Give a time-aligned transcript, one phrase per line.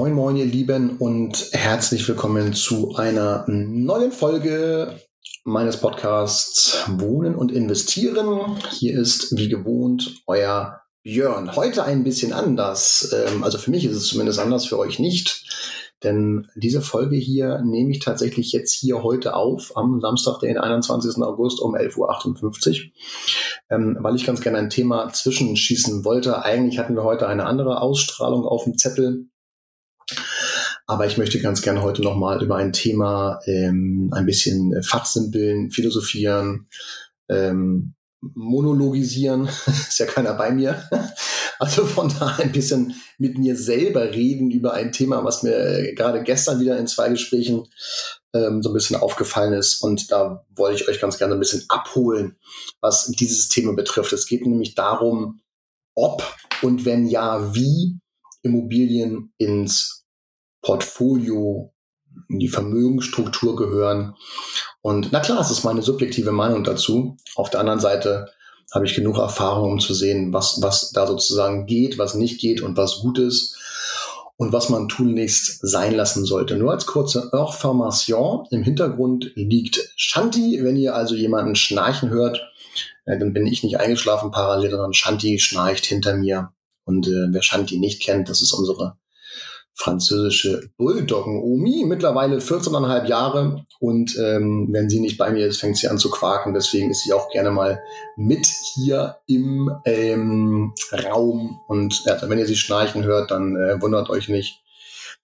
[0.00, 4.98] Moin, moin, ihr Lieben und herzlich willkommen zu einer neuen Folge
[5.44, 8.56] meines Podcasts Wohnen und Investieren.
[8.70, 11.54] Hier ist wie gewohnt euer Björn.
[11.54, 13.14] Heute ein bisschen anders.
[13.14, 15.44] Ähm, also für mich ist es zumindest anders, für euch nicht.
[16.02, 21.22] Denn diese Folge hier nehme ich tatsächlich jetzt hier heute auf, am Samstag, den 21.
[21.22, 22.90] August um 11.58 Uhr,
[23.68, 26.42] ähm, weil ich ganz gerne ein Thema zwischenschießen wollte.
[26.42, 29.26] Eigentlich hatten wir heute eine andere Ausstrahlung auf dem Zettel.
[30.90, 36.66] Aber ich möchte ganz gerne heute nochmal über ein Thema ähm, ein bisschen fachsimpeln, philosophieren,
[37.28, 39.46] ähm, monologisieren.
[39.66, 40.82] Ist ja keiner bei mir.
[41.62, 46.22] Also von da ein bisschen mit mir selber reden über ein Thema, was mir gerade
[46.22, 47.68] gestern wieder in zwei Gesprächen
[48.32, 49.82] ähm, so ein bisschen aufgefallen ist.
[49.82, 52.38] Und da wollte ich euch ganz gerne ein bisschen abholen,
[52.80, 54.14] was dieses Thema betrifft.
[54.14, 55.42] Es geht nämlich darum,
[55.94, 56.22] ob
[56.62, 57.98] und wenn ja, wie
[58.40, 59.99] Immobilien ins
[60.62, 61.72] Portfolio,
[62.28, 64.14] in die Vermögensstruktur gehören.
[64.82, 67.16] Und na klar, es ist meine subjektive Meinung dazu.
[67.36, 68.30] Auf der anderen Seite
[68.72, 72.62] habe ich genug Erfahrung, um zu sehen, was, was da sozusagen geht, was nicht geht
[72.62, 73.56] und was gut ist
[74.36, 76.56] und was man tunlichst sein lassen sollte.
[76.56, 78.46] Nur als kurze Information.
[78.50, 80.60] Im Hintergrund liegt Shanti.
[80.62, 82.40] Wenn ihr also jemanden schnarchen hört,
[83.04, 86.52] äh, dann bin ich nicht eingeschlafen parallel, sondern Shanti schnarcht hinter mir.
[86.84, 88.96] Und äh, wer Shanti nicht kennt, das ist unsere
[89.80, 93.64] französische Bulldoggen-Omi, mittlerweile 14,5 Jahre.
[93.78, 96.52] Und ähm, wenn sie nicht bei mir ist, fängt sie an zu quaken.
[96.52, 97.80] Deswegen ist sie auch gerne mal
[98.16, 101.60] mit hier im ähm, Raum.
[101.66, 104.60] Und ja, wenn ihr sie schnarchen hört, dann äh, wundert euch nicht.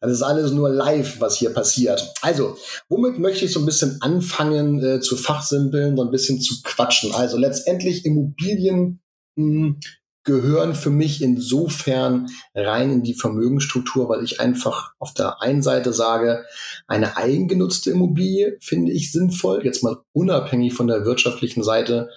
[0.00, 2.14] Das ist alles nur live, was hier passiert.
[2.22, 2.56] Also,
[2.88, 7.14] womit möchte ich so ein bisschen anfangen äh, zu fachsimpeln, so ein bisschen zu quatschen?
[7.14, 9.00] Also letztendlich Immobilien
[9.36, 9.80] mh, hm,
[10.26, 15.92] gehören für mich insofern rein in die Vermögensstruktur, weil ich einfach auf der einen Seite
[15.92, 16.44] sage,
[16.86, 22.10] eine eigengenutzte Immobilie finde ich sinnvoll, jetzt mal unabhängig von der wirtschaftlichen Seite,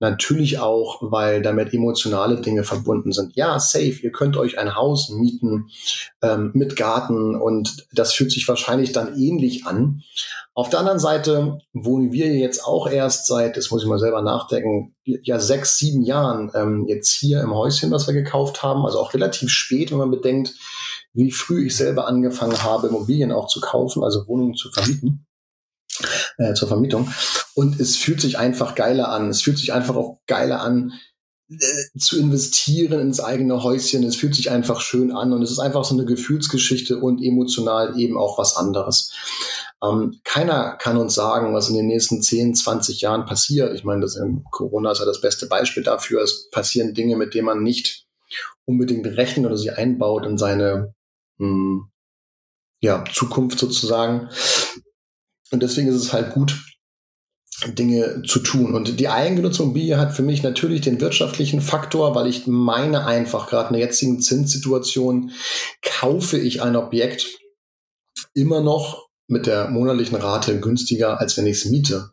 [0.00, 3.36] natürlich auch, weil damit emotionale Dinge verbunden sind.
[3.36, 5.68] Ja, safe, ihr könnt euch ein Haus mieten
[6.22, 10.02] ähm, mit Garten und das fühlt sich wahrscheinlich dann ähnlich an.
[10.60, 14.20] Auf der anderen Seite wohnen wir jetzt auch erst seit, das muss ich mal selber
[14.20, 18.84] nachdenken, ja sechs, sieben Jahren ähm, jetzt hier im Häuschen, was wir gekauft haben.
[18.84, 20.52] Also auch relativ spät, wenn man bedenkt,
[21.14, 25.26] wie früh ich selber angefangen habe, Immobilien auch zu kaufen, also Wohnungen zu vermieten.
[26.36, 27.10] Äh, zur Vermietung.
[27.54, 29.30] Und es fühlt sich einfach geiler an.
[29.30, 30.92] Es fühlt sich einfach auch geiler an,
[31.50, 34.04] äh, zu investieren ins eigene Häuschen.
[34.04, 37.98] Es fühlt sich einfach schön an und es ist einfach so eine Gefühlsgeschichte und emotional
[37.98, 39.10] eben auch was anderes.
[39.82, 43.74] Ähm, keiner kann uns sagen, was in den nächsten 10, 20 Jahren passiert.
[43.74, 46.22] Ich meine, das, ähm, Corona ist ja das beste Beispiel dafür.
[46.22, 48.06] Es passieren Dinge, mit denen man nicht
[48.66, 50.94] unbedingt rechnet oder sie einbaut in seine
[51.38, 51.90] mh, hm,
[52.80, 54.28] ja, Zukunft sozusagen.
[55.50, 56.58] Und deswegen ist es halt gut,
[57.66, 58.74] Dinge zu tun.
[58.74, 63.48] Und die eigengenutzte Immobilie hat für mich natürlich den wirtschaftlichen Faktor, weil ich meine einfach,
[63.48, 65.32] gerade in der jetzigen Zinssituation,
[65.82, 67.26] kaufe ich ein Objekt
[68.34, 72.10] immer noch mit der monatlichen Rate günstiger, als wenn ich es miete.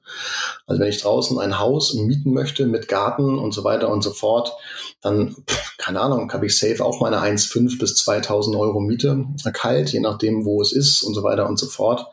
[0.68, 4.12] Also wenn ich draußen ein Haus mieten möchte mit Garten und so weiter und so
[4.12, 4.54] fort,
[5.02, 5.36] dann,
[5.78, 10.46] keine Ahnung, habe ich safe auch meine 1,5 bis 2000 Euro Miete kalt, je nachdem,
[10.46, 12.08] wo es ist und so weiter und so fort.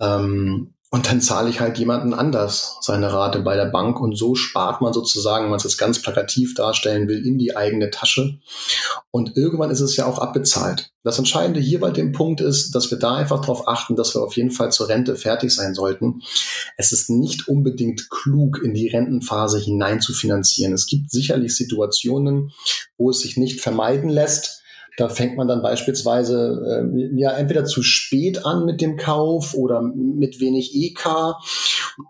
[0.00, 4.34] Ähm, und dann zahle ich halt jemanden anders seine Rate bei der Bank und so
[4.34, 8.38] spart man sozusagen, wenn man es ganz plakativ darstellen will, in die eigene Tasche.
[9.10, 10.92] Und irgendwann ist es ja auch abbezahlt.
[11.02, 14.20] Das Entscheidende hier bei dem Punkt ist, dass wir da einfach darauf achten, dass wir
[14.20, 16.20] auf jeden Fall zur Rente fertig sein sollten.
[16.76, 20.74] Es ist nicht unbedingt klug, in die Rentenphase hinein zu finanzieren.
[20.74, 22.52] Es gibt sicherlich Situationen,
[22.98, 24.61] wo es sich nicht vermeiden lässt,
[24.96, 29.80] da fängt man dann beispielsweise äh, ja entweder zu spät an mit dem Kauf oder
[29.80, 31.34] mit wenig EK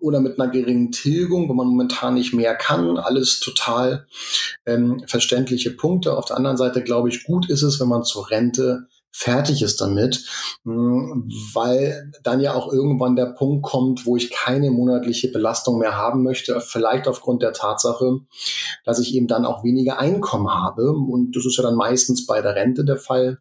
[0.01, 2.99] oder mit einer geringen Tilgung, wo man momentan nicht mehr kann.
[2.99, 4.07] Alles total
[4.67, 6.17] ähm, verständliche Punkte.
[6.17, 9.81] Auf der anderen Seite glaube ich, gut ist es, wenn man zur Rente fertig ist
[9.81, 10.25] damit,
[10.65, 15.97] hm, weil dann ja auch irgendwann der Punkt kommt, wo ich keine monatliche Belastung mehr
[15.97, 18.21] haben möchte, vielleicht aufgrund der Tatsache,
[18.85, 20.91] dass ich eben dann auch weniger Einkommen habe.
[20.93, 23.39] Und das ist ja dann meistens bei der Rente der Fall.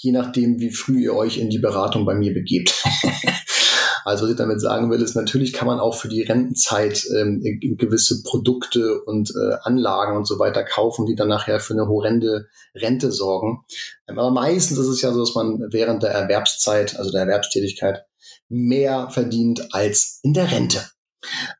[0.00, 2.84] je nachdem, wie früh ihr euch in die Beratung bei mir begebt.
[4.08, 7.42] Also was ich damit sagen will, ist natürlich kann man auch für die Rentenzeit ähm,
[7.76, 12.46] gewisse Produkte und äh, Anlagen und so weiter kaufen, die dann nachher für eine horrende
[12.74, 13.64] Rente sorgen.
[14.08, 18.06] Ähm, aber meistens ist es ja so, dass man während der Erwerbszeit, also der Erwerbstätigkeit,
[18.48, 20.80] mehr verdient als in der Rente.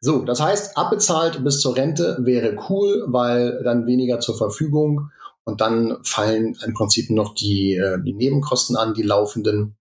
[0.01, 5.11] So, das heißt, abbezahlt bis zur Rente wäre cool, weil dann weniger zur Verfügung
[5.45, 9.78] und dann fallen im Prinzip noch die, äh, die Nebenkosten an, die laufenden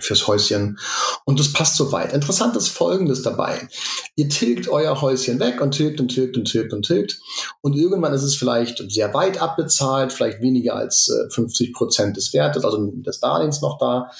[0.00, 0.78] fürs Häuschen.
[1.24, 2.12] Und das passt soweit.
[2.12, 3.68] Interessant ist Folgendes dabei.
[4.16, 7.18] Ihr tilgt euer Häuschen weg und tilgt und tilgt und tilgt und tilgt.
[7.60, 12.32] Und irgendwann ist es vielleicht sehr weit abbezahlt, vielleicht weniger als 50 äh, Prozent des
[12.32, 14.10] Wertes, also des Darlehens noch da.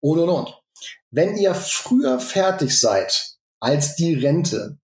[0.00, 0.54] Und, und, und.
[1.10, 4.78] Wenn ihr früher fertig seid als die Rente,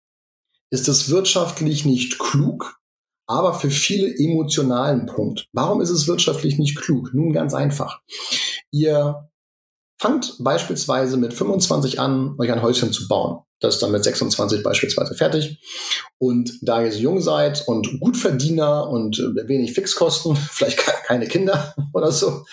[0.71, 2.81] ist es wirtschaftlich nicht klug,
[3.29, 5.49] aber für viele emotionalen Punkt.
[5.53, 7.15] Warum ist es wirtschaftlich nicht klug?
[7.15, 8.01] Nun ganz einfach.
[8.73, 9.29] Ihr
[9.99, 13.43] Fangt beispielsweise mit 25 an, euch ein Häuschen zu bauen.
[13.61, 15.59] Das ist dann mit 26 beispielsweise fertig.
[16.19, 21.75] Und da ihr so jung seid und Gutverdiener und äh, wenig Fixkosten, vielleicht keine Kinder
[21.95, 22.45] oder so,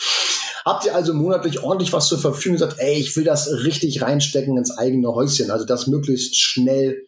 [0.64, 4.02] habt ihr also monatlich ordentlich was zur Verfügung und sagt, ey, ich will das richtig
[4.02, 7.08] reinstecken ins eigene Häuschen, also das möglichst schnell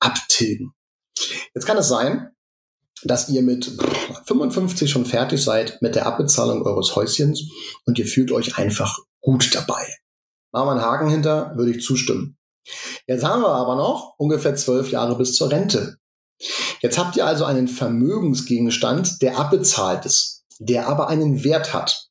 [0.00, 0.72] abtilgen.
[1.54, 2.30] Jetzt kann es sein,
[3.04, 3.70] dass ihr mit
[4.26, 7.44] 55 schon fertig seid mit der Abbezahlung eures Häuschens
[7.86, 9.86] und ihr fühlt euch einfach gut dabei.
[10.52, 12.36] Machen wir einen Haken hinter, würde ich zustimmen.
[13.06, 15.96] Jetzt haben wir aber noch ungefähr zwölf Jahre bis zur Rente.
[16.80, 22.08] Jetzt habt ihr also einen Vermögensgegenstand, der abbezahlt ist, der aber einen Wert hat.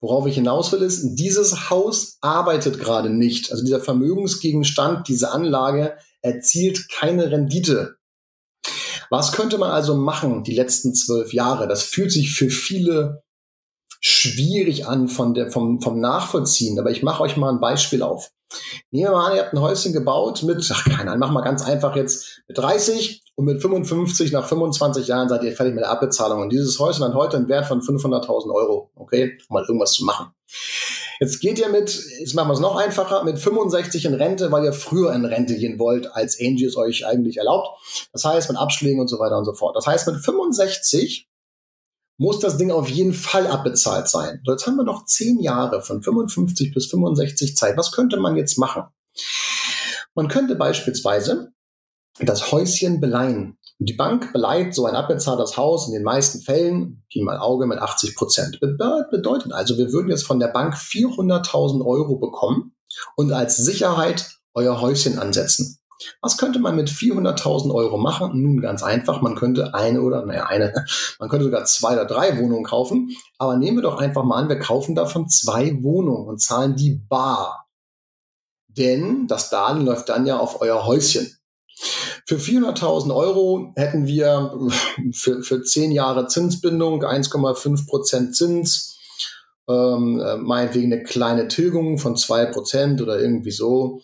[0.00, 3.52] Worauf ich hinaus will, ist, dieses Haus arbeitet gerade nicht.
[3.52, 7.96] Also dieser Vermögensgegenstand, diese Anlage erzielt keine Rendite.
[9.10, 11.66] Was könnte man also machen die letzten zwölf Jahre?
[11.66, 13.22] Das fühlt sich für viele
[14.00, 16.78] schwierig an von der, vom, vom Nachvollziehen.
[16.78, 18.32] Aber ich mache euch mal ein Beispiel auf.
[18.90, 21.42] Nehmen wir mal an, ihr habt ein Häuschen gebaut mit, ach keine Ahnung, mach mal
[21.42, 25.84] ganz einfach jetzt mit 30 und mit 55, nach 25 Jahren seid ihr fertig mit
[25.84, 26.42] der Abbezahlung.
[26.42, 30.04] Und dieses Häuschen hat heute einen Wert von 500.000 Euro, okay, um mal irgendwas zu
[30.04, 30.32] machen.
[31.20, 34.64] Jetzt geht ihr mit, jetzt machen wir es noch einfacher, mit 65 in Rente, weil
[34.64, 37.68] ihr früher in Rente gehen wollt, als Angie es euch eigentlich erlaubt.
[38.12, 39.76] Das heißt, mit Abschlägen und so weiter und so fort.
[39.76, 41.29] Das heißt, mit 65
[42.20, 44.42] muss das Ding auf jeden Fall abbezahlt sein.
[44.44, 47.78] So, jetzt haben wir noch zehn Jahre von 55 bis 65 Zeit.
[47.78, 48.82] Was könnte man jetzt machen?
[50.14, 51.54] Man könnte beispielsweise
[52.18, 53.56] das Häuschen beleihen.
[53.78, 57.78] Die Bank beleiht so ein abbezahltes Haus in den meisten Fällen, die mal Auge, mit
[57.78, 58.60] 80 Prozent.
[58.60, 62.74] Bedeutet also, wir würden jetzt von der Bank 400.000 Euro bekommen
[63.16, 65.79] und als Sicherheit euer Häuschen ansetzen.
[66.20, 68.42] Was könnte man mit 400.000 Euro machen?
[68.42, 70.72] Nun ganz einfach, man könnte eine oder, naja, eine,
[71.18, 73.10] man könnte sogar zwei oder drei Wohnungen kaufen.
[73.38, 77.00] Aber nehmen wir doch einfach mal an, wir kaufen davon zwei Wohnungen und zahlen die
[77.08, 77.66] bar.
[78.68, 81.36] Denn das Darlehen läuft dann ja auf euer Häuschen.
[82.26, 84.54] Für 400.000 Euro hätten wir
[85.12, 88.89] für, für zehn Jahre Zinsbindung 1,5 Prozent Zins,
[89.70, 94.00] ähm, äh, meinetwegen eine kleine Tilgung von zwei Prozent oder irgendwie so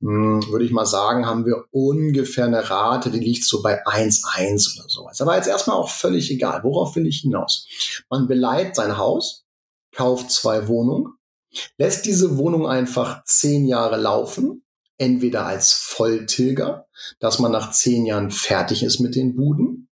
[0.00, 4.78] hm, würde ich mal sagen, haben wir ungefähr eine Rate, die liegt so bei 1,1
[4.78, 5.20] oder sowas.
[5.20, 6.62] Aber jetzt erstmal auch völlig egal.
[6.62, 7.66] Worauf will ich hinaus?
[8.08, 9.44] Man beleiht sein Haus,
[9.92, 11.14] kauft zwei Wohnungen,
[11.78, 14.62] lässt diese Wohnung einfach zehn Jahre laufen,
[14.98, 16.86] entweder als Volltilger,
[17.18, 19.87] dass man nach zehn Jahren fertig ist mit den Buden,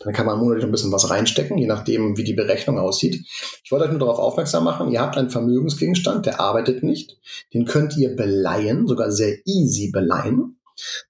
[0.00, 3.24] dann kann man monatlich ein bisschen was reinstecken, je nachdem, wie die Berechnung aussieht.
[3.64, 7.18] Ich wollte euch nur darauf aufmerksam machen, ihr habt einen Vermögensgegenstand, der arbeitet nicht.
[7.54, 10.58] Den könnt ihr beleihen, sogar sehr easy beleihen.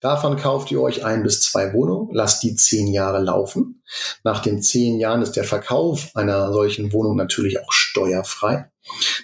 [0.00, 3.82] Davon kauft ihr euch ein bis zwei Wohnungen, lasst die zehn Jahre laufen.
[4.24, 8.70] Nach den zehn Jahren ist der Verkauf einer solchen Wohnung natürlich auch steuerfrei.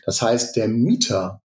[0.07, 1.43] Das heißt, der Mieter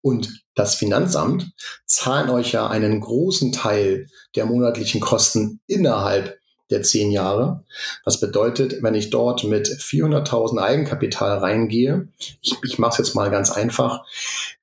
[0.00, 1.52] und das Finanzamt
[1.86, 6.37] zahlen euch ja einen großen Teil der monatlichen Kosten innerhalb
[6.70, 7.64] der zehn Jahre.
[8.04, 12.08] Was bedeutet, wenn ich dort mit 400.000 Eigenkapital reingehe,
[12.40, 14.04] ich, ich mache es jetzt mal ganz einfach,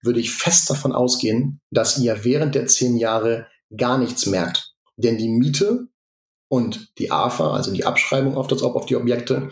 [0.01, 4.73] würde ich fest davon ausgehen, dass ihr während der zehn Jahre gar nichts merkt.
[4.97, 5.87] Denn die Miete
[6.47, 9.49] und die AFA, also die Abschreibung auf das auf die Objekte,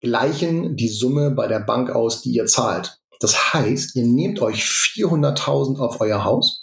[0.00, 3.00] gleichen die Summe bei der Bank aus, die ihr zahlt.
[3.20, 6.59] Das heißt, ihr nehmt euch 400.000 auf euer Haus,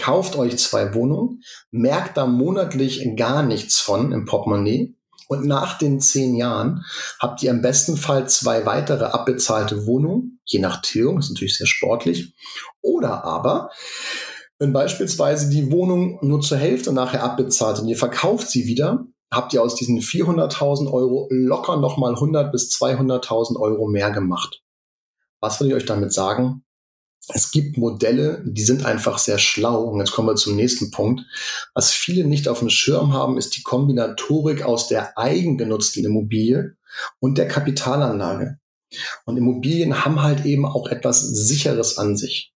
[0.00, 4.94] kauft euch zwei Wohnungen, merkt da monatlich gar nichts von im Portemonnaie
[5.30, 6.84] und nach den zehn Jahren
[7.20, 11.68] habt ihr im besten Fall zwei weitere abbezahlte Wohnungen, je nach Tilgung, ist natürlich sehr
[11.68, 12.34] sportlich.
[12.82, 13.70] Oder aber,
[14.58, 19.54] wenn beispielsweise die Wohnung nur zur Hälfte nachher abbezahlt und ihr verkauft sie wieder, habt
[19.54, 24.64] ihr aus diesen 400.000 Euro locker nochmal 100 bis 200.000 Euro mehr gemacht.
[25.40, 26.64] Was will ich euch damit sagen?
[27.28, 29.84] Es gibt Modelle, die sind einfach sehr schlau.
[29.84, 31.22] Und jetzt kommen wir zum nächsten Punkt.
[31.74, 36.76] Was viele nicht auf dem Schirm haben, ist die Kombinatorik aus der eigengenutzten Immobilie
[37.20, 38.58] und der Kapitalanlage.
[39.24, 42.52] Und Immobilien haben halt eben auch etwas Sicheres an sich.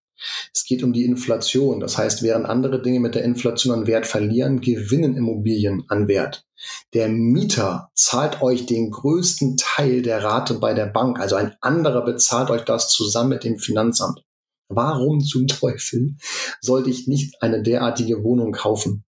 [0.55, 1.81] Es geht um die Inflation.
[1.81, 6.47] Das heißt, während andere Dinge mit der Inflation an Wert verlieren, gewinnen Immobilien an Wert.
[6.95, 11.21] Der Mieter zahlt euch den größten Teil der Rate bei der Bank.
[11.21, 14.25] Also ein anderer bezahlt euch das zusammen mit dem Finanzamt.
[14.69, 16.17] Warum zum Teufel
[16.61, 19.05] sollte ich nicht eine derartige Wohnung kaufen?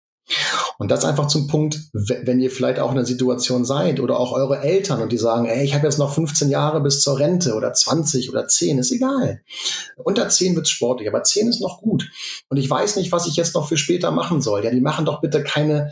[0.77, 4.31] Und das einfach zum Punkt, wenn ihr vielleicht auch in einer Situation seid oder auch
[4.31, 7.53] eure Eltern und die sagen, ey, ich habe jetzt noch 15 Jahre bis zur Rente
[7.53, 9.41] oder 20 oder 10, ist egal.
[9.97, 12.09] Unter 10 wird's sportlich, aber 10 ist noch gut.
[12.49, 14.63] Und ich weiß nicht, was ich jetzt noch für später machen soll.
[14.63, 15.91] Ja, die machen doch bitte keine,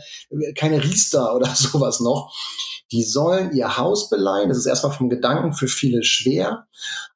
[0.56, 2.34] keine Riester oder sowas noch.
[2.92, 4.48] Die sollen ihr Haus beleihen.
[4.48, 6.66] Das ist erstmal vom Gedanken für viele schwer.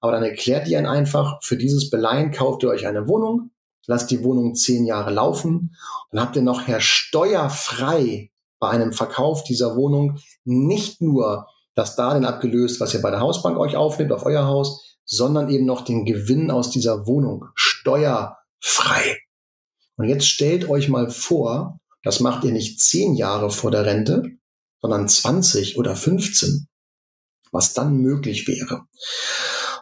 [0.00, 3.50] Aber dann erklärt ihr ihnen einfach, für dieses Beleihen kauft ihr euch eine Wohnung
[3.86, 5.76] lasst die Wohnung zehn Jahre laufen,
[6.10, 12.80] dann habt ihr nachher steuerfrei bei einem Verkauf dieser Wohnung nicht nur das Darlehen abgelöst,
[12.80, 16.50] was ihr bei der Hausbank euch aufnehmt auf euer Haus, sondern eben noch den Gewinn
[16.50, 19.18] aus dieser Wohnung steuerfrei.
[19.96, 24.22] Und jetzt stellt euch mal vor, das macht ihr nicht zehn Jahre vor der Rente,
[24.84, 26.68] sondern 20 oder 15,
[27.52, 28.82] was dann möglich wäre.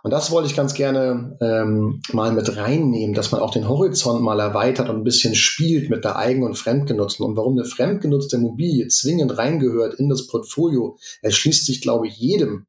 [0.05, 4.23] Und das wollte ich ganz gerne ähm, mal mit reinnehmen, dass man auch den Horizont
[4.23, 7.27] mal erweitert und ein bisschen spielt mit der eigen- und fremdgenutzten.
[7.27, 12.67] Und warum eine fremdgenutzte Immobilie zwingend reingehört in das Portfolio, erschließt sich, glaube ich, jedem.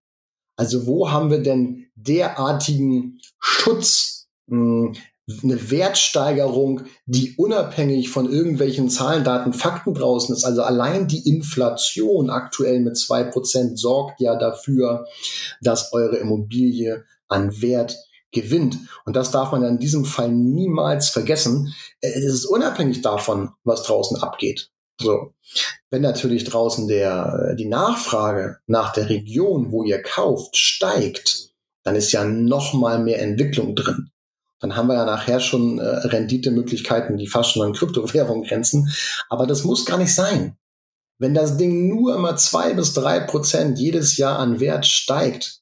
[0.55, 4.95] Also wo haben wir denn derartigen Schutz, mh, hm,
[5.41, 10.43] eine Wertsteigerung, die unabhängig von irgendwelchen Zahlen, Daten, Fakten draußen ist.
[10.43, 15.05] Also allein die Inflation aktuell mit zwei Prozent sorgt ja dafür,
[15.61, 17.95] dass eure Immobilie an Wert
[18.31, 18.77] gewinnt.
[19.05, 21.73] Und das darf man in diesem Fall niemals vergessen.
[22.01, 24.71] Es ist unabhängig davon, was draußen abgeht.
[24.99, 25.33] So.
[25.89, 31.53] Wenn natürlich draußen der, die Nachfrage nach der Region, wo ihr kauft, steigt,
[31.83, 34.09] dann ist ja noch mal mehr Entwicklung drin.
[34.63, 38.93] Dann haben wir ja nachher schon äh, Renditemöglichkeiten, die fast schon an Kryptowährungen grenzen.
[39.27, 40.55] Aber das muss gar nicht sein.
[41.19, 45.59] Wenn das Ding nur immer zwei bis drei Prozent jedes Jahr an Wert steigt,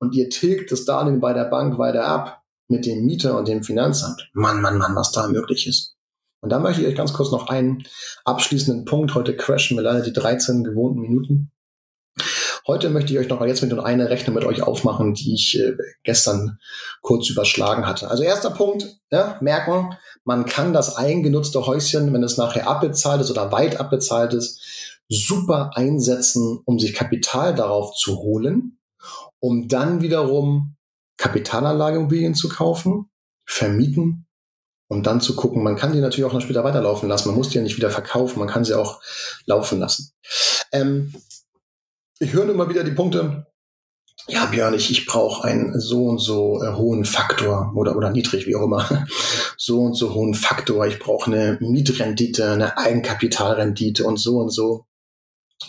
[0.00, 3.62] und ihr tilgt das Darlehen bei der Bank weiter ab mit dem Mieter und dem
[3.62, 4.28] Finanzamt.
[4.32, 5.94] Mann, Mann, Mann, was da möglich ist.
[6.40, 7.84] Und da möchte ich euch ganz kurz noch einen
[8.24, 9.14] abschließenden Punkt.
[9.14, 11.52] Heute crashen wir leider die 13 gewohnten Minuten.
[12.66, 15.74] Heute möchte ich euch noch jetzt mit einer Rechnung mit euch aufmachen, die ich äh,
[16.02, 16.58] gestern
[17.02, 18.10] kurz überschlagen hatte.
[18.10, 23.30] Also erster Punkt, ja, merken, man kann das eingenutzte Häuschen, wenn es nachher abbezahlt ist
[23.30, 24.60] oder weit abbezahlt ist,
[25.08, 28.78] super einsetzen, um sich Kapital darauf zu holen
[29.44, 30.74] um dann wiederum
[31.18, 33.10] Kapitalanlageimmobilien zu kaufen,
[33.44, 34.26] vermieten
[34.88, 37.28] und dann zu gucken, man kann die natürlich auch noch später weiterlaufen lassen.
[37.28, 39.02] Man muss die ja nicht wieder verkaufen, man kann sie auch
[39.44, 40.12] laufen lassen.
[40.72, 41.12] Ähm,
[42.18, 43.46] ich höre immer wieder die Punkte,
[44.26, 48.46] ja, Björn, ich, ich brauche einen so und so äh, hohen Faktor oder, oder niedrig,
[48.46, 49.06] wie auch immer,
[49.58, 50.86] so und so hohen Faktor.
[50.86, 54.86] Ich brauche eine Mietrendite, eine Eigenkapitalrendite und so und so.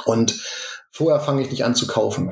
[0.05, 0.39] Und
[0.91, 2.31] vorher fange ich nicht an zu kaufen.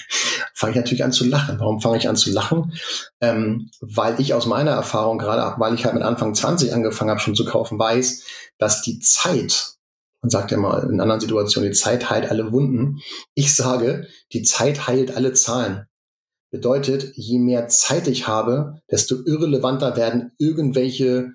[0.54, 1.58] fange ich natürlich an zu lachen.
[1.58, 2.74] Warum fange ich an zu lachen?
[3.20, 7.20] Ähm, weil ich aus meiner Erfahrung, gerade weil ich halt mit Anfang 20 angefangen habe
[7.20, 8.24] schon zu kaufen, weiß,
[8.58, 9.74] dass die Zeit,
[10.22, 13.00] man sagt ja mal in anderen Situationen, die Zeit heilt alle Wunden.
[13.34, 15.86] Ich sage, die Zeit heilt alle Zahlen.
[16.50, 21.30] Bedeutet, je mehr Zeit ich habe, desto irrelevanter werden irgendwelche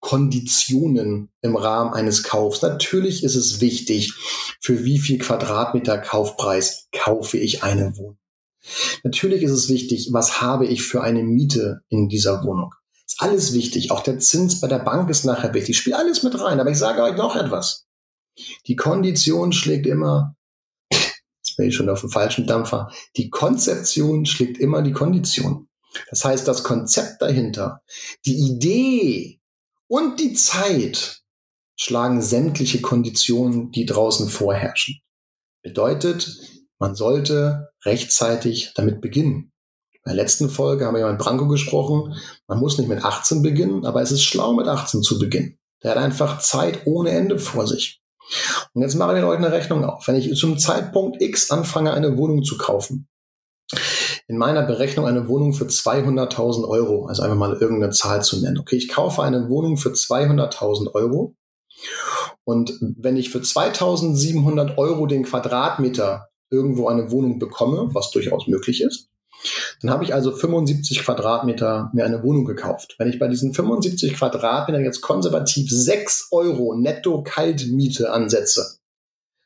[0.00, 2.62] Konditionen im Rahmen eines Kaufs.
[2.62, 4.14] Natürlich ist es wichtig,
[4.60, 8.16] für wie viel Quadratmeter Kaufpreis kaufe ich eine Wohnung.
[9.02, 12.72] Natürlich ist es wichtig, was habe ich für eine Miete in dieser Wohnung.
[13.06, 13.90] Ist alles wichtig.
[13.90, 15.76] Auch der Zins bei der Bank ist nachher wichtig.
[15.76, 16.60] Spielt alles mit rein.
[16.60, 17.86] Aber ich sage euch noch etwas.
[18.66, 20.36] Die Kondition schlägt immer,
[20.90, 25.68] jetzt bin ich schon auf dem falschen Dampfer, die Konzeption schlägt immer die Kondition.
[26.08, 27.82] Das heißt, das Konzept dahinter,
[28.24, 29.40] die Idee
[29.88, 31.22] und die Zeit
[31.76, 35.00] schlagen sämtliche Konditionen, die draußen vorherrschen.
[35.62, 36.38] Bedeutet,
[36.78, 39.52] man sollte rechtzeitig damit beginnen.
[39.92, 42.14] In der letzten Folge haben wir ja mit Branko gesprochen.
[42.46, 45.58] Man muss nicht mit 18 beginnen, aber es ist schlau, mit 18 zu beginnen.
[45.82, 47.99] Der hat einfach Zeit ohne Ende vor sich.
[48.74, 50.06] Und jetzt mache ich euch eine Rechnung auf.
[50.06, 53.08] Wenn ich zum Zeitpunkt X anfange, eine Wohnung zu kaufen,
[54.26, 58.58] in meiner Berechnung eine Wohnung für 200.000 Euro, also einfach mal irgendeine Zahl zu nennen.
[58.58, 61.34] Okay, ich kaufe eine Wohnung für 200.000 Euro
[62.44, 68.82] und wenn ich für 2.700 Euro den Quadratmeter irgendwo eine Wohnung bekomme, was durchaus möglich
[68.82, 69.09] ist,
[69.80, 72.96] Dann habe ich also 75 Quadratmeter mir eine Wohnung gekauft.
[72.98, 78.78] Wenn ich bei diesen 75 Quadratmetern jetzt konservativ 6 Euro netto Kaltmiete ansetze,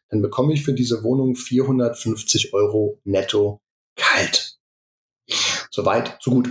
[0.09, 3.61] dann bekomme ich für diese Wohnung 450 Euro netto
[3.97, 4.59] kalt.
[5.71, 6.51] Soweit, so gut.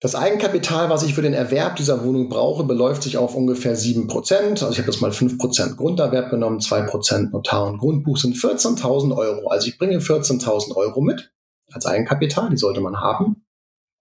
[0.00, 4.10] Das Eigenkapital, was ich für den Erwerb dieser Wohnung brauche, beläuft sich auf ungefähr 7%.
[4.50, 9.46] Also ich habe jetzt mal 5% Grunderwerb genommen, 2% Notar und Grundbuch sind 14.000 Euro.
[9.48, 11.32] Also ich bringe 14.000 Euro mit
[11.70, 13.44] als Eigenkapital, die sollte man haben,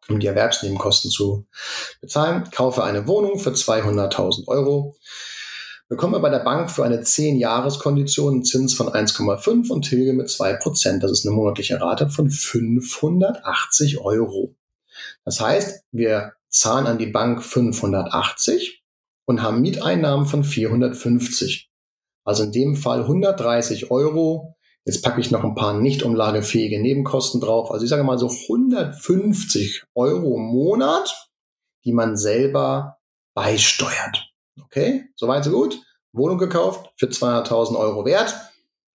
[0.10, 1.46] um die Erwerbsnebenkosten zu
[2.02, 2.50] bezahlen.
[2.52, 4.96] Kaufe eine Wohnung für 200.000 Euro,
[5.88, 11.00] bekomme bei der Bank für eine 10-Jahres-Kondition einen Zins von 1,5 und tilge mit 2%.
[11.00, 14.56] Das ist eine monatliche Rate von 580 Euro.
[15.26, 18.84] Das heißt, wir zahlen an die Bank 580
[19.26, 21.70] und haben Mieteinnahmen von 450.
[22.24, 24.56] Also in dem Fall 130 Euro.
[24.92, 27.72] Jetzt packe ich noch ein paar nicht umlagefähige Nebenkosten drauf.
[27.72, 31.30] Also ich sage mal so 150 Euro im Monat,
[31.86, 32.98] die man selber
[33.34, 34.34] beisteuert.
[34.62, 35.80] Okay, soweit so gut.
[36.12, 38.36] Wohnung gekauft für 200.000 Euro wert,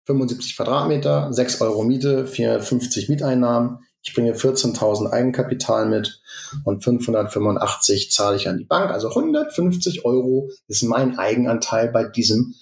[0.03, 3.79] 75 Quadratmeter, 6 Euro Miete, 450 Mieteinnahmen.
[4.01, 6.21] Ich bringe 14.000 Eigenkapital mit
[6.65, 8.91] und 585 zahle ich an die Bank.
[8.91, 12.53] Also 150 Euro ist mein Eigenanteil bei diesem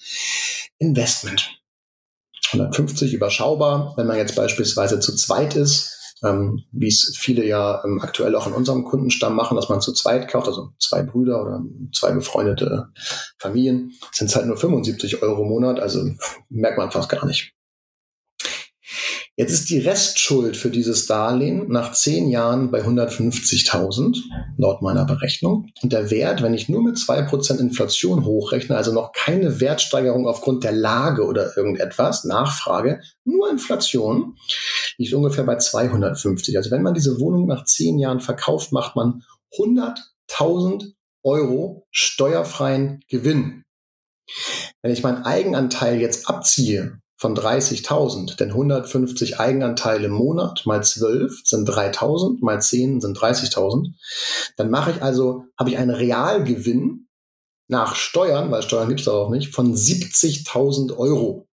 [0.78, 1.63] Investment.
[2.54, 5.94] 150 überschaubar, wenn man jetzt beispielsweise zu zweit ist,
[6.24, 9.94] ähm, wie es viele ja ähm, aktuell auch in unserem Kundenstamm machen, dass man zu
[9.94, 11.62] zweit kauft, also zwei Brüder oder
[11.94, 12.88] zwei befreundete
[13.38, 16.02] Familien, sind es halt nur 75 Euro im Monat, also
[16.50, 17.54] merkt man fast gar nicht.
[19.36, 24.20] Jetzt ist die Restschuld für dieses Darlehen nach zehn Jahren bei 150.000,
[24.58, 25.72] laut meiner Berechnung.
[25.82, 30.28] Und der Wert, wenn ich nur mit zwei Prozent Inflation hochrechne, also noch keine Wertsteigerung
[30.28, 34.36] aufgrund der Lage oder irgendetwas, Nachfrage, nur Inflation,
[35.00, 36.56] liegt ungefähr bei 250.
[36.56, 39.24] Also wenn man diese Wohnung nach zehn Jahren verkauft, macht man
[39.58, 40.92] 100.000
[41.24, 43.64] Euro steuerfreien Gewinn.
[44.84, 51.44] Wenn ich meinen Eigenanteil jetzt abziehe von 30.000, denn 150 Eigenanteile im Monat mal 12
[51.46, 53.94] sind 3.000, mal 10 sind 30.000.
[54.58, 57.08] Dann mache ich also, habe ich einen Realgewinn
[57.70, 61.48] nach Steuern, weil Steuern gibt es darauf nicht, von 70.000 Euro.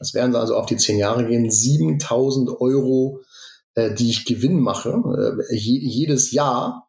[0.00, 3.20] Das wären also auf die 10 Jahre gehen, 7.000 Euro,
[3.76, 5.00] äh, die ich Gewinn mache,
[5.48, 6.88] äh, je, jedes Jahr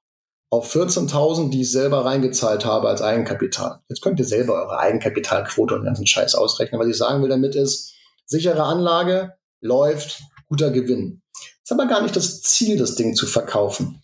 [0.50, 3.82] auf 14.000, die ich selber reingezahlt habe als Eigenkapital.
[3.88, 6.82] Jetzt könnt ihr selber eure Eigenkapitalquote und den ganzen Scheiß ausrechnen.
[6.82, 7.95] Was ich sagen will damit ist,
[8.26, 11.22] sichere Anlage, läuft, guter Gewinn.
[11.64, 14.04] Ist aber gar nicht das Ziel, das Ding zu verkaufen.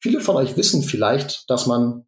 [0.00, 2.06] Viele von euch wissen vielleicht, dass man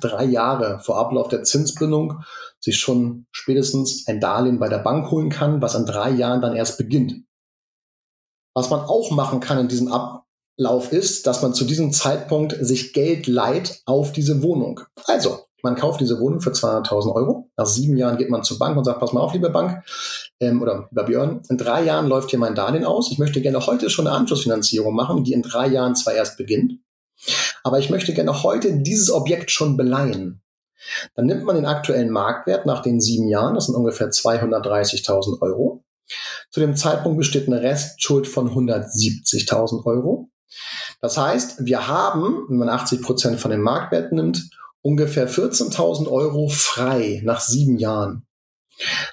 [0.00, 2.22] drei Jahre vor Ablauf der Zinsbindung
[2.60, 6.54] sich schon spätestens ein Darlehen bei der Bank holen kann, was an drei Jahren dann
[6.54, 7.24] erst beginnt.
[8.54, 12.92] Was man auch machen kann in diesem Ablauf ist, dass man zu diesem Zeitpunkt sich
[12.92, 14.80] Geld leiht auf diese Wohnung.
[15.06, 17.50] Also, man kauft diese Wohnung für 200.000 Euro.
[17.56, 19.84] Nach sieben Jahren geht man zur Bank und sagt, pass mal auf, liebe Bank,
[20.40, 23.10] ähm, oder lieber Björn, in drei Jahren läuft hier mein Darlehen aus.
[23.10, 26.74] Ich möchte gerne heute schon eine Anschlussfinanzierung machen, die in drei Jahren zwar erst beginnt.
[27.64, 30.42] Aber ich möchte gerne heute dieses Objekt schon beleihen.
[31.16, 35.84] Dann nimmt man den aktuellen Marktwert nach den sieben Jahren, das sind ungefähr 230.000 Euro.
[36.50, 40.30] Zu dem Zeitpunkt besteht eine Restschuld von 170.000 Euro.
[41.00, 44.48] Das heißt, wir haben, wenn man 80 Prozent von dem Marktwert nimmt,
[44.82, 48.24] ungefähr 14.000 Euro frei nach sieben Jahren.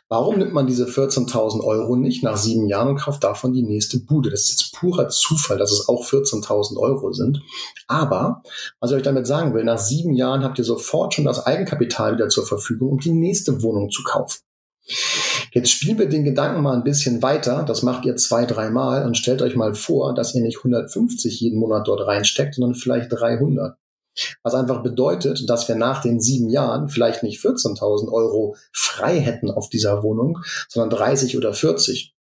[0.09, 3.99] Warum nimmt man diese 14.000 Euro nicht nach sieben Jahren und kauft davon die nächste
[3.99, 4.29] Bude?
[4.29, 7.41] Das ist jetzt purer Zufall, dass es auch 14.000 Euro sind.
[7.87, 8.43] Aber,
[8.79, 12.13] was ich euch damit sagen will, nach sieben Jahren habt ihr sofort schon das Eigenkapital
[12.13, 14.41] wieder zur Verfügung, um die nächste Wohnung zu kaufen.
[15.51, 17.63] Jetzt spielen wir den Gedanken mal ein bisschen weiter.
[17.63, 21.59] Das macht ihr zwei, dreimal und stellt euch mal vor, dass ihr nicht 150 jeden
[21.59, 23.77] Monat dort reinsteckt, sondern vielleicht 300.
[24.43, 29.51] Was einfach bedeutet, dass wir nach den sieben Jahren vielleicht nicht 14.000 Euro frei hätten
[29.51, 32.13] auf dieser Wohnung, sondern 30 oder 40.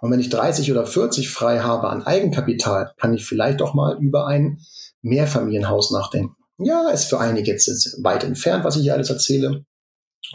[0.00, 3.98] Und wenn ich 30 oder 40 frei habe an Eigenkapital, kann ich vielleicht auch mal
[4.00, 4.60] über ein
[5.02, 6.36] Mehrfamilienhaus nachdenken.
[6.58, 7.68] Ja, ist für einige jetzt
[8.02, 9.64] weit entfernt, was ich hier alles erzähle.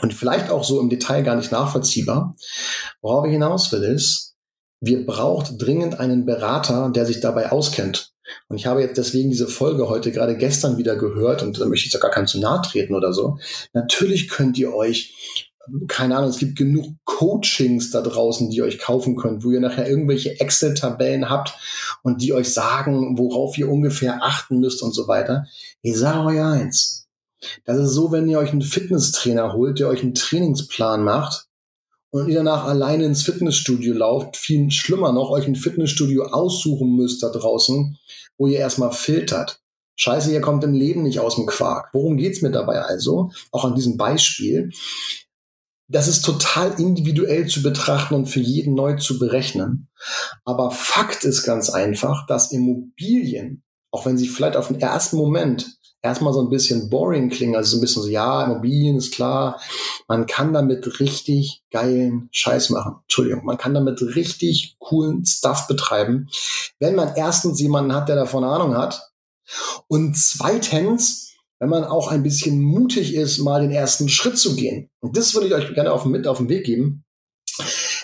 [0.01, 2.35] Und vielleicht auch so im Detail gar nicht nachvollziehbar.
[3.01, 4.35] Worauf ich hinaus will, ist,
[4.81, 8.13] wir braucht dringend einen Berater, der sich dabei auskennt.
[8.47, 11.87] Und ich habe jetzt deswegen diese Folge heute gerade gestern wieder gehört und da möchte
[11.87, 13.37] ich da gar keinem zu nahe treten oder so.
[13.73, 15.15] Natürlich könnt ihr euch
[15.87, 19.59] keine Ahnung, es gibt genug Coachings da draußen, die ihr euch kaufen könnt, wo ihr
[19.59, 21.53] nachher irgendwelche Excel-Tabellen habt
[22.01, 25.45] und die euch sagen, worauf ihr ungefähr achten müsst und so weiter.
[25.81, 27.07] Ich sage euch eins.
[27.65, 31.48] Das ist so, wenn ihr euch einen Fitnesstrainer holt, der euch einen Trainingsplan macht
[32.11, 37.21] und ihr danach alleine ins Fitnessstudio lauft, viel schlimmer noch, euch ein Fitnessstudio aussuchen müsst
[37.23, 37.97] da draußen,
[38.37, 39.61] wo ihr erstmal filtert.
[39.95, 41.89] Scheiße, ihr kommt im Leben nicht aus dem Quark.
[41.93, 43.31] Worum geht's mir dabei also?
[43.51, 44.71] Auch an diesem Beispiel.
[45.89, 49.89] Das ist total individuell zu betrachten und für jeden neu zu berechnen.
[50.45, 55.78] Aber Fakt ist ganz einfach, dass Immobilien, auch wenn sie vielleicht auf den ersten Moment
[56.01, 59.59] erstmal so ein bisschen boring klingen, also so ein bisschen so, ja, Immobilien ist klar,
[60.07, 62.95] man kann damit richtig geilen Scheiß machen.
[63.03, 66.29] Entschuldigung, man kann damit richtig coolen Stuff betreiben,
[66.79, 69.09] wenn man erstens jemanden hat, der davon Ahnung hat
[69.87, 74.89] und zweitens, wenn man auch ein bisschen mutig ist, mal den ersten Schritt zu gehen.
[75.01, 77.03] Und das würde ich euch gerne auf, mit auf den Weg geben.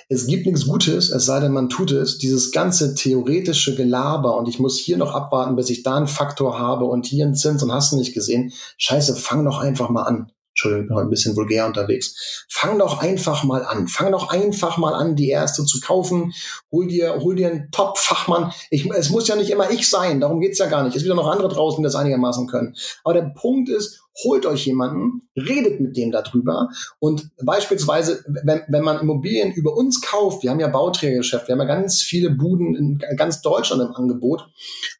[0.07, 2.19] Es gibt nichts Gutes, es sei denn, man tut es.
[2.19, 6.59] Dieses ganze theoretische Gelaber und ich muss hier noch abwarten, bis ich da einen Faktor
[6.59, 8.53] habe und hier einen Zins und hast du nicht gesehen.
[8.77, 10.31] Scheiße, fang doch einfach mal an.
[10.49, 12.45] Entschuldigung, ich bin heute ein bisschen vulgär unterwegs.
[12.49, 13.87] Fang doch einfach mal an.
[13.87, 16.33] Fang doch einfach mal an, die erste zu kaufen.
[16.71, 18.53] Hol dir, hol dir einen Top-Fachmann.
[18.69, 20.21] es muss ja nicht immer ich sein.
[20.21, 20.95] Darum geht's ja gar nicht.
[20.95, 22.75] Es gibt ja noch andere draußen, die das einigermaßen können.
[23.03, 28.83] Aber der Punkt ist, holt euch jemanden, redet mit dem darüber und beispielsweise, wenn, wenn
[28.83, 32.75] man Immobilien über uns kauft, wir haben ja Bauträgergeschäft, wir haben ja ganz viele Buden
[32.75, 34.47] in ganz Deutschland im Angebot,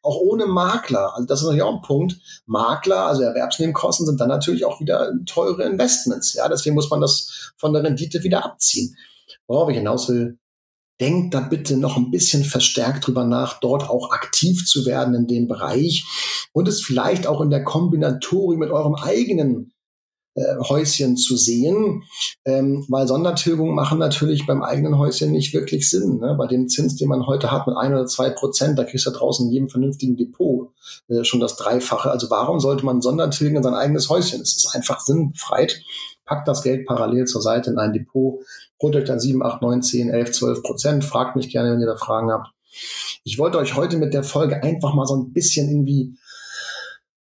[0.02, 1.14] auch ohne Makler.
[1.14, 2.16] Also das ist natürlich auch ein Punkt.
[2.46, 6.34] Makler, also Erwerbsnebenkosten sind dann natürlich auch wieder teure Investments.
[6.34, 8.96] Ja, deswegen muss man das von der Rendite wieder abziehen.
[9.46, 10.38] Worauf ich hinaus will,
[11.00, 15.26] denkt da bitte noch ein bisschen verstärkt drüber nach, dort auch aktiv zu werden in
[15.26, 16.04] dem Bereich
[16.52, 19.72] und es vielleicht auch in der Kombinatorik mit eurem eigenen
[20.36, 22.02] äh, Häuschen zu sehen,
[22.44, 26.18] ähm, weil Sondertilgungen machen natürlich beim eigenen Häuschen nicht wirklich Sinn.
[26.18, 26.34] Ne?
[26.38, 29.10] Bei dem Zins, den man heute hat mit ein oder zwei Prozent, da kriegst du
[29.10, 30.72] draußen in jedem vernünftigen Depot
[31.08, 32.10] äh, schon das Dreifache.
[32.10, 34.42] Also warum sollte man Sondertilgen in sein eigenes Häuschen?
[34.42, 35.80] Es ist einfach sinnfreit.
[36.26, 38.40] Packt das Geld parallel zur Seite in ein Depot,
[38.82, 41.04] euch dann 7, 8, 9, 10, 11, 12 Prozent.
[41.04, 42.48] Fragt mich gerne, wenn ihr da Fragen habt.
[43.24, 46.14] Ich wollte euch heute mit der Folge einfach mal so ein bisschen irgendwie,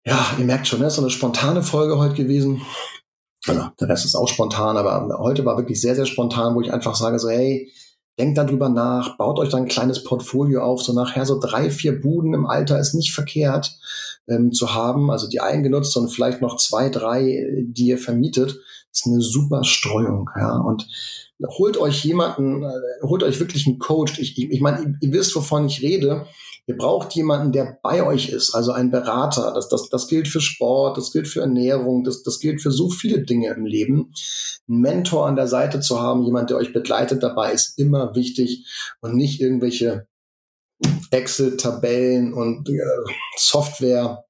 [0.04, 2.62] ja, ihr merkt schon, ne, ist so eine spontane Folge heute gewesen.
[3.46, 6.72] Also, der Rest ist auch spontan, aber heute war wirklich sehr, sehr spontan, wo ich
[6.72, 7.70] einfach sage so, hey,
[8.18, 12.00] denkt darüber nach, baut euch dann ein kleines Portfolio auf, so nachher so drei, vier
[12.00, 13.76] Buden im Alter ist nicht verkehrt
[14.28, 18.60] ähm, zu haben, also die eingenutzt und vielleicht noch zwei, drei, die ihr vermietet,
[18.94, 20.86] ist eine super Streuung, ja, und
[21.58, 24.18] holt euch jemanden, äh, holt euch wirklich einen Coach.
[24.20, 26.26] Ich, ich, ich meine, ihr, ihr wisst, wovon ich rede.
[26.66, 29.52] Ihr braucht jemanden, der bei euch ist, also ein Berater.
[29.54, 32.88] Das, das, das gilt für Sport, das gilt für Ernährung, das, das gilt für so
[32.88, 34.12] viele Dinge im Leben.
[34.68, 38.66] Ein Mentor an der Seite zu haben, jemand, der euch begleitet dabei, ist immer wichtig
[39.02, 40.06] und nicht irgendwelche
[41.10, 42.80] Excel-Tabellen und äh,
[43.36, 44.23] Software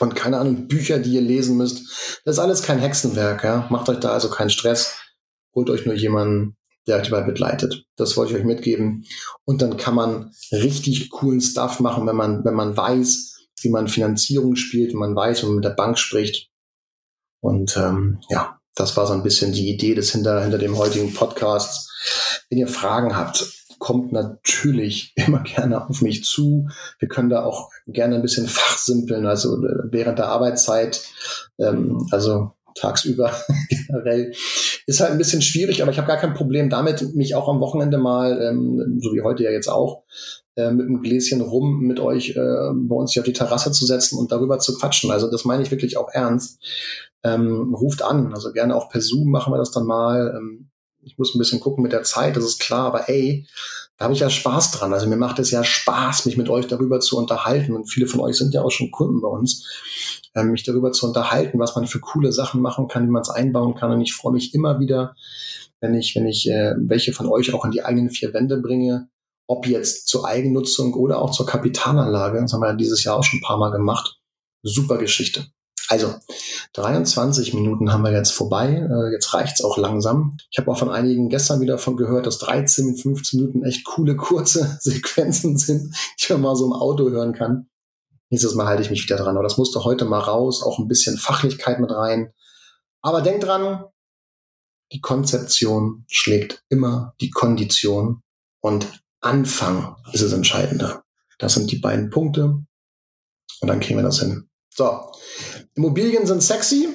[0.00, 2.20] und keine Ahnung, Bücher, die ihr lesen müsst.
[2.24, 3.66] Das ist alles kein Hexenwerk, ja.
[3.70, 4.96] Macht euch da also keinen Stress
[5.58, 7.84] holt euch nur jemanden, der euch dabei begleitet.
[7.96, 9.04] Das wollte ich euch mitgeben.
[9.44, 13.88] Und dann kann man richtig coolen Stuff machen, wenn man, wenn man weiß, wie man
[13.88, 16.48] Finanzierung spielt, wenn man weiß, wie man mit der Bank spricht.
[17.40, 21.12] Und ähm, ja, das war so ein bisschen die Idee des hinter, hinter dem heutigen
[21.12, 21.90] Podcast.
[22.48, 26.68] Wenn ihr Fragen habt, kommt natürlich immer gerne auf mich zu.
[26.98, 31.02] Wir können da auch gerne ein bisschen fachsimpeln, also äh, während der Arbeitszeit.
[31.58, 33.32] Ähm, also tagsüber
[33.68, 34.32] generell.
[34.86, 37.60] Ist halt ein bisschen schwierig, aber ich habe gar kein Problem damit, mich auch am
[37.60, 40.04] Wochenende mal, ähm, so wie heute ja jetzt auch,
[40.56, 43.86] äh, mit einem Gläschen rum mit euch äh, bei uns hier auf die Terrasse zu
[43.86, 45.10] setzen und darüber zu quatschen.
[45.10, 46.60] Also das meine ich wirklich auch ernst.
[47.24, 50.34] Ähm, ruft an, also gerne auch per Zoom machen wir das dann mal.
[50.36, 50.70] Ähm,
[51.08, 53.46] ich muss ein bisschen gucken mit der Zeit, das ist klar, aber ey,
[53.96, 54.92] da habe ich ja Spaß dran.
[54.92, 57.74] Also mir macht es ja Spaß, mich mit euch darüber zu unterhalten.
[57.74, 59.66] Und viele von euch sind ja auch schon Kunden bei uns,
[60.34, 63.30] äh, mich darüber zu unterhalten, was man für coole Sachen machen kann, wie man es
[63.30, 63.90] einbauen kann.
[63.90, 65.16] Und ich freue mich immer wieder,
[65.80, 69.08] wenn ich, wenn ich äh, welche von euch auch in die eigenen vier Wände bringe,
[69.48, 72.40] ob jetzt zur Eigennutzung oder auch zur Kapitalanlage.
[72.40, 74.20] Das haben wir ja dieses Jahr auch schon ein paar Mal gemacht.
[74.62, 75.46] Super Geschichte.
[75.88, 76.14] Also,
[76.74, 78.68] 23 Minuten haben wir jetzt vorbei.
[78.68, 80.36] Äh, jetzt reicht's auch langsam.
[80.50, 84.16] Ich habe auch von einigen gestern wieder von gehört, dass 13, 15 Minuten echt coole,
[84.16, 87.68] kurze Sequenzen sind, die man mal so im Auto hören kann.
[88.30, 89.36] Nächstes Mal halte ich mich wieder dran.
[89.36, 92.34] Aber das musste heute mal raus, auch ein bisschen Fachlichkeit mit rein.
[93.00, 93.84] Aber denkt dran,
[94.92, 98.22] die Konzeption schlägt immer die Kondition
[98.60, 98.86] und
[99.20, 101.04] Anfang ist es entscheidender.
[101.38, 102.62] Das sind die beiden Punkte
[103.60, 104.48] und dann kriegen wir das hin.
[104.78, 105.10] So,
[105.74, 106.88] Immobilien sind sexy.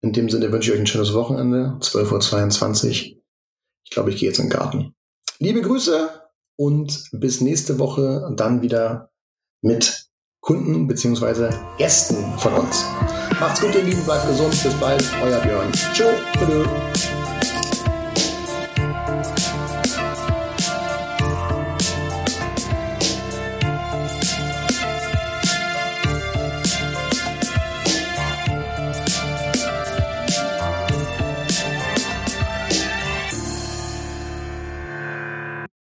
[0.00, 1.76] In dem Sinne wünsche ich euch ein schönes Wochenende.
[1.80, 3.22] 12.22 Uhr.
[3.84, 4.94] Ich glaube, ich gehe jetzt in den Garten.
[5.40, 6.08] Liebe Grüße
[6.56, 9.10] und bis nächste Woche dann wieder
[9.60, 10.06] mit
[10.40, 11.50] Kunden bzw.
[11.78, 12.84] Gästen von uns.
[13.40, 14.50] Macht's gut, ihr Lieben, bleibt gesund.
[14.50, 15.04] Bis bald.
[15.24, 15.72] Euer Björn.
[15.72, 17.10] Tschüss.